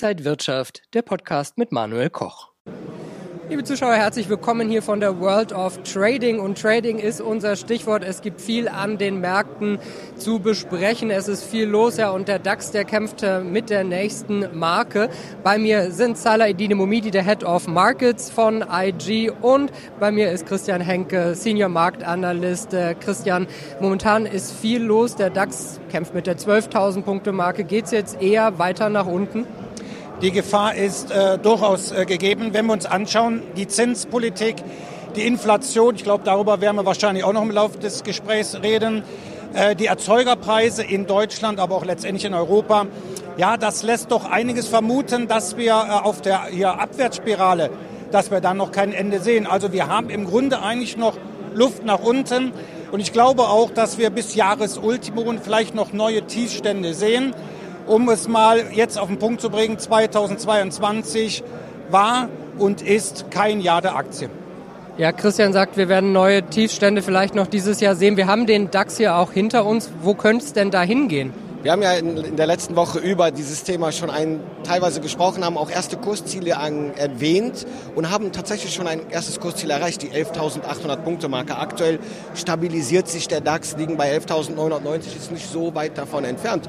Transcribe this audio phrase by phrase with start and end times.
[0.00, 2.52] Inside Wirtschaft, der Podcast mit Manuel Koch.
[3.48, 6.38] Liebe Zuschauer, herzlich willkommen hier von der World of Trading.
[6.38, 8.04] Und Trading ist unser Stichwort.
[8.04, 9.80] Es gibt viel an den Märkten
[10.16, 11.10] zu besprechen.
[11.10, 12.10] Es ist viel los, ja.
[12.10, 15.08] Und der DAX, der kämpft äh, mit der nächsten Marke.
[15.42, 19.32] Bei mir sind Salah Edine Momidi, der Head of Markets von IG.
[19.42, 22.72] Und bei mir ist Christian Henke, Senior Marktanalyst.
[22.72, 23.48] Äh, Christian,
[23.80, 25.16] momentan ist viel los.
[25.16, 27.64] Der DAX kämpft mit der 12.000 Punkte Marke.
[27.64, 29.44] Geht es jetzt eher weiter nach unten?
[30.20, 34.56] Die Gefahr ist äh, durchaus äh, gegeben, wenn wir uns anschauen, die Zinspolitik,
[35.14, 39.04] die Inflation, ich glaube, darüber werden wir wahrscheinlich auch noch im Laufe des Gesprächs reden,
[39.54, 42.86] äh, die Erzeugerpreise in Deutschland, aber auch letztendlich in Europa.
[43.36, 47.70] Ja, das lässt doch einiges vermuten, dass wir äh, auf der hier Abwärtsspirale,
[48.10, 49.46] dass wir dann noch kein Ende sehen.
[49.46, 51.16] Also wir haben im Grunde eigentlich noch
[51.54, 52.52] Luft nach unten.
[52.90, 57.36] Und ich glaube auch, dass wir bis Jahresultimo vielleicht noch neue Tiefstände sehen
[57.88, 61.42] um es mal jetzt auf den Punkt zu bringen, 2022
[61.90, 64.28] war und ist kein Jahr der Aktie.
[64.98, 68.16] Ja, Christian sagt, wir werden neue Tiefstände vielleicht noch dieses Jahr sehen.
[68.16, 69.90] Wir haben den DAX hier auch hinter uns.
[70.02, 71.32] Wo könnte es denn da hingehen?
[71.62, 75.44] Wir haben ja in, in, der letzten Woche über dieses Thema schon ein, teilweise gesprochen,
[75.44, 80.10] haben auch erste Kursziele an, erwähnt und haben tatsächlich schon ein erstes Kursziel erreicht, die
[80.10, 81.56] 11.800 Punkte Marke.
[81.56, 81.98] Aktuell
[82.34, 86.68] stabilisiert sich der DAX, liegen bei 11.990, ist nicht so weit davon entfernt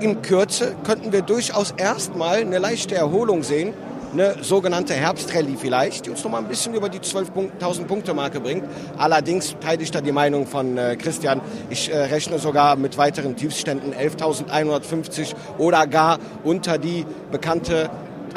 [0.00, 3.74] in Kürze könnten wir durchaus erstmal eine leichte Erholung sehen,
[4.12, 8.40] eine sogenannte Herbstrallye vielleicht, die uns noch mal ein bisschen über die 12.000 Punkte Marke
[8.40, 8.64] bringt.
[8.96, 11.40] Allerdings teile ich da die Meinung von äh, Christian.
[11.68, 17.90] Ich äh, rechne sogar mit weiteren Tiefständen 11.150 oder gar unter die bekannte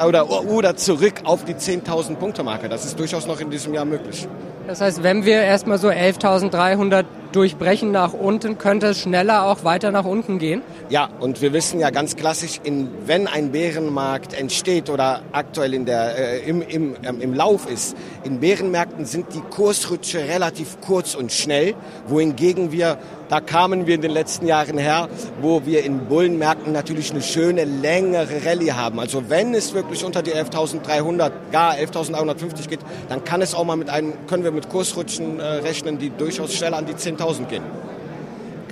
[0.06, 2.70] oder, oder zurück auf die 10.000 Punkte Marke.
[2.70, 4.28] Das ist durchaus noch in diesem Jahr möglich.
[4.68, 9.92] Das heißt, wenn wir erstmal so 11.300 durchbrechen nach unten, könnte es schneller auch weiter
[9.92, 10.62] nach unten gehen?
[10.90, 15.86] Ja, und wir wissen ja ganz klassisch, in, wenn ein Bärenmarkt entsteht oder aktuell in
[15.86, 21.16] der, äh, im, im, ähm, im Lauf ist, in Bärenmärkten sind die Kursrutsche relativ kurz
[21.16, 21.76] und schnell,
[22.08, 22.98] wohingegen wir,
[23.30, 25.08] da kamen wir in den letzten Jahren her,
[25.42, 29.00] wo wir in Bullenmärkten natürlich eine schöne, längere Rallye haben.
[29.00, 33.78] Also wenn es wirklich unter die 11.300, gar 11.150 geht, dann kann es auch mal
[33.78, 37.46] mit einem, können wir mit Kursrutschen äh, rechnen, die durchaus schneller an die 10.000 10.000
[37.46, 37.64] gehen.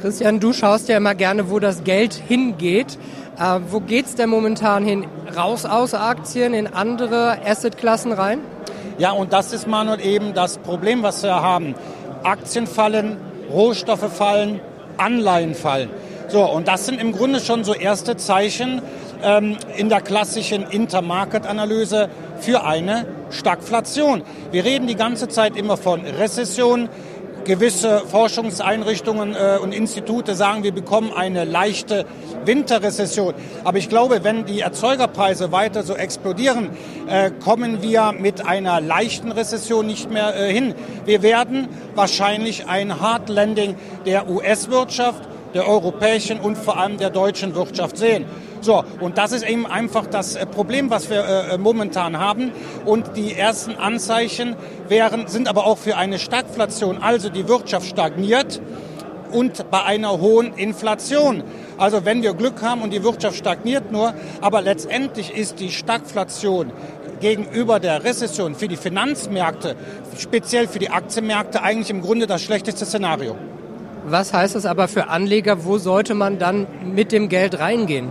[0.01, 2.97] Christian, du schaust ja immer gerne, wo das Geld hingeht.
[3.37, 5.05] Äh, wo geht es denn momentan hin?
[5.35, 8.39] Raus aus Aktien, in andere Assetklassen rein?
[8.97, 11.75] Ja, und das ist Manuel eben das Problem, was wir haben.
[12.23, 13.17] Aktien fallen,
[13.49, 14.59] Rohstoffe fallen,
[14.97, 15.89] Anleihen fallen.
[16.27, 18.81] So, und das sind im Grunde schon so erste Zeichen
[19.23, 24.23] ähm, in der klassischen Intermarket-Analyse für eine Stagflation.
[24.51, 26.89] Wir reden die ganze Zeit immer von Rezession,
[27.49, 32.05] gewisse Forschungseinrichtungen äh, und Institute sagen, wir bekommen eine leichte
[32.45, 33.33] Winterrezession.
[33.63, 36.69] Aber ich glaube, wenn die Erzeugerpreise weiter so explodieren,
[37.07, 40.75] äh, kommen wir mit einer leichten Rezession nicht mehr äh, hin.
[41.05, 45.23] Wir werden wahrscheinlich ein Hard Landing der US-Wirtschaft,
[45.55, 48.25] der europäischen und vor allem der deutschen Wirtschaft sehen.
[48.61, 52.51] So, und das ist eben einfach das äh, Problem, was wir äh, momentan haben.
[52.85, 54.55] Und die ersten Anzeichen
[54.87, 56.97] wären, sind aber auch für eine Stagflation.
[57.01, 58.61] Also die Wirtschaft stagniert
[59.31, 61.43] und bei einer hohen Inflation.
[61.77, 66.71] Also wenn wir Glück haben und die Wirtschaft stagniert nur, aber letztendlich ist die Stagflation
[67.19, 69.75] gegenüber der Rezession für die Finanzmärkte,
[70.17, 73.35] speziell für die Aktienmärkte, eigentlich im Grunde das schlechteste Szenario.
[74.05, 75.65] Was heißt das aber für Anleger?
[75.65, 78.09] Wo sollte man dann mit dem Geld reingehen?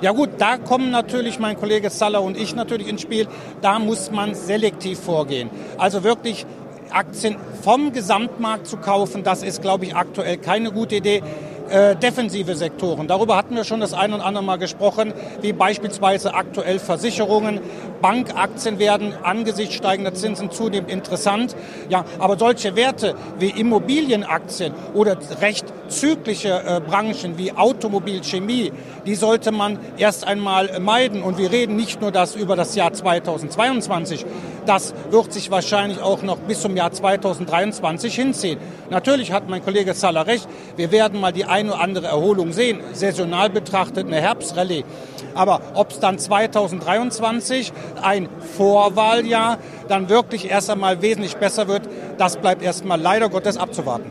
[0.00, 3.28] Ja gut, da kommen natürlich mein Kollege Salah und ich natürlich ins Spiel.
[3.60, 5.50] Da muss man selektiv vorgehen.
[5.76, 6.46] Also wirklich
[6.90, 11.22] Aktien vom Gesamtmarkt zu kaufen, das ist, glaube ich, aktuell keine gute Idee
[11.70, 13.06] äh, defensive Sektoren.
[13.06, 17.60] Darüber hatten wir schon das ein und andere Mal gesprochen, wie beispielsweise aktuell Versicherungen.
[18.00, 21.56] Bankaktien werden angesichts steigender Zinsen zunehmend interessant.
[21.88, 28.72] Ja, aber solche Werte wie Immobilienaktien oder recht zyklische äh, Branchen wie Automobil, Chemie,
[29.06, 31.22] die sollte man erst einmal meiden.
[31.22, 34.24] Und wir reden nicht nur das über das Jahr 2022.
[34.66, 38.58] Das wird sich wahrscheinlich auch noch bis zum Jahr 2023 hinziehen.
[38.90, 40.48] Natürlich hat mein Kollege Salah recht.
[40.76, 42.80] Wir werden mal die eine oder andere Erholung sehen.
[42.92, 44.84] Saisonal betrachtet eine Herbstrallye.
[45.34, 47.72] Aber ob es dann 2023
[48.02, 49.58] ein Vorwahljahr
[49.88, 51.82] dann wirklich erst einmal wesentlich besser wird,
[52.18, 54.10] das bleibt erstmal leider Gottes abzuwarten.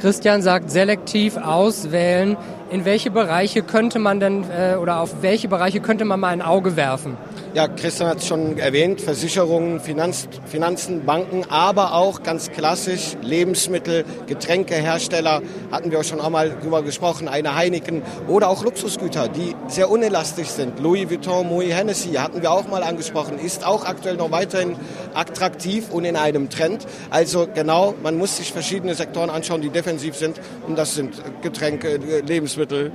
[0.00, 2.36] Christian sagt, selektiv auswählen.
[2.70, 6.42] In welche Bereiche könnte man denn äh, oder auf welche Bereiche könnte man mal ein
[6.42, 7.16] Auge werfen?
[7.52, 14.04] Ja, Christian hat es schon erwähnt, Versicherungen, Finanz, Finanzen, Banken, aber auch ganz klassisch Lebensmittel,
[14.28, 15.42] Getränkehersteller,
[15.72, 20.46] hatten wir auch schon einmal drüber gesprochen, eine Heineken oder auch Luxusgüter, die sehr unelastisch
[20.46, 20.78] sind.
[20.78, 24.76] Louis Vuitton, Moët Hennessy hatten wir auch mal angesprochen, ist auch aktuell noch weiterhin
[25.14, 26.86] attraktiv und in einem Trend.
[27.10, 31.96] Also genau, man muss sich verschiedene Sektoren anschauen, die defensiv sind und das sind Getränke,
[32.24, 32.92] Lebensmittel,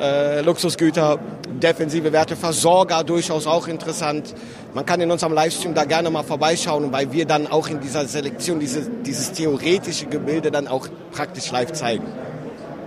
[0.00, 1.18] äh, Luxusgüter,
[1.62, 4.34] defensive Werte, Versorger durchaus auch interessant.
[4.74, 8.06] Man kann in unserem Livestream da gerne mal vorbeischauen, weil wir dann auch in dieser
[8.06, 12.04] Selektion diese, dieses theoretische Gebilde dann auch praktisch live zeigen.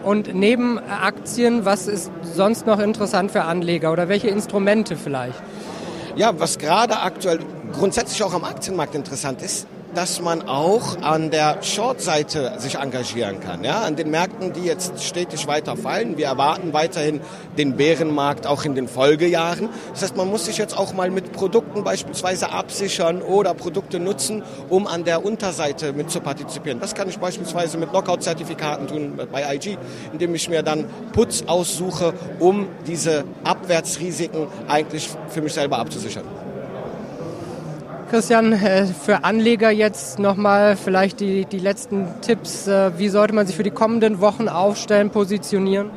[0.04, 5.42] Und neben Aktien, was ist sonst noch interessant für Anleger oder welche Instrumente vielleicht?
[6.16, 7.40] Ja, was gerade aktuell
[7.74, 13.64] grundsätzlich auch am Aktienmarkt interessant ist, dass man auch an der Short-Seite sich engagieren kann.
[13.64, 13.82] Ja?
[13.82, 16.18] An den Märkten, die jetzt stetig weiter fallen.
[16.18, 17.22] Wir erwarten weiterhin
[17.58, 19.70] den Bärenmarkt auch in den Folgejahren.
[19.92, 24.44] Das heißt, man muss sich jetzt auch mal mit Produkten beispielsweise absichern oder Produkte nutzen,
[24.70, 26.80] um an der Unterseite mit zu partizipieren.
[26.80, 29.78] Das kann ich beispielsweise mit Knockout-Zertifikaten tun bei IG,
[30.14, 36.49] indem ich mir dann Putz aussuche, um diese Abwärtsrisiken eigentlich für mich selber abzusichern.
[38.10, 42.68] Christian, äh, für Anleger jetzt nochmal vielleicht die, die letzten Tipps.
[42.68, 45.92] Äh, wie sollte man sich für die kommenden Wochen aufstellen, positionieren?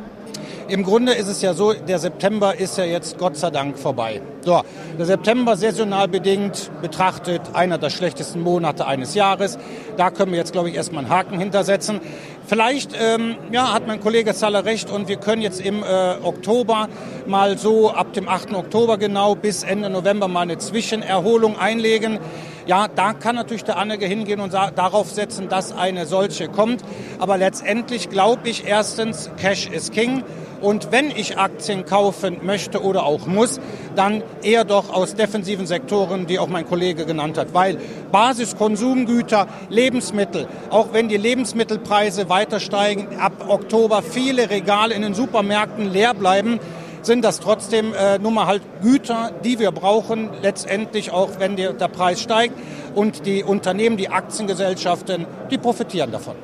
[0.69, 4.23] Im Grunde ist es ja so, der September ist ja jetzt Gott sei Dank vorbei.
[4.43, 4.63] So,
[4.99, 9.59] der September saisonal bedingt betrachtet einer der schlechtesten Monate eines Jahres.
[9.97, 12.01] Da können wir jetzt, glaube ich, erstmal einen Haken hintersetzen.
[12.47, 16.89] Vielleicht ähm, ja, hat mein Kollege Zaller recht und wir können jetzt im äh, Oktober
[17.27, 18.55] mal so ab dem 8.
[18.55, 22.19] Oktober genau bis Ende November mal eine Zwischenerholung einlegen.
[22.67, 26.83] Ja, da kann natürlich der Anleger hingehen und darauf setzen, dass eine solche kommt.
[27.19, 30.23] Aber letztendlich glaube ich erstens, Cash is King.
[30.61, 33.61] Und wenn ich Aktien kaufen möchte oder auch muss,
[33.97, 37.53] dann eher doch aus defensiven Sektoren, die auch mein Kollege genannt hat.
[37.53, 37.79] Weil
[38.13, 45.93] Basiskonsumgüter, Lebensmittel, auch wenn die Lebensmittelpreise weiter steigen, ab Oktober viele Regale in den Supermärkten
[45.93, 46.61] leer bleiben,
[47.03, 51.73] sind das trotzdem äh, nun mal halt Güter, die wir brauchen, letztendlich auch wenn der,
[51.73, 52.55] der Preis steigt.
[52.95, 56.35] Und die Unternehmen, die Aktiengesellschaften, die profitieren davon.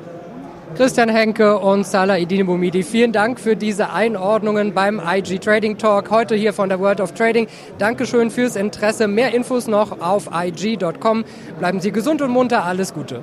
[0.77, 6.11] Christian Henke und Salah Idine Bumidi, vielen Dank für diese Einordnungen beim IG Trading Talk
[6.11, 7.49] heute hier von der World of Trading.
[7.79, 9.09] Dankeschön fürs Interesse.
[9.09, 11.25] Mehr Infos noch auf IG.com.
[11.59, 12.65] Bleiben Sie gesund und munter.
[12.65, 13.23] Alles Gute.